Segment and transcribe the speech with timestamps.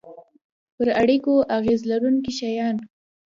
[0.75, 2.75] پر اړیکو اغیز لرونکي شیان